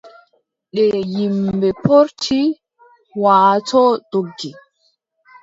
Nde 0.71 0.85
yimɓe 1.13 1.69
poorti, 1.83 2.39
waatoo 3.21 3.91
doggi, 4.11 4.51